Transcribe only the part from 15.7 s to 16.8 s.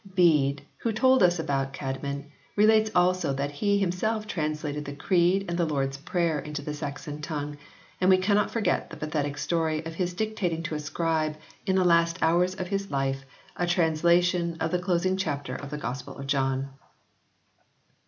Gospel of John.